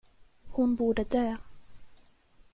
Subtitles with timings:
[0.49, 1.35] Hon borde dö.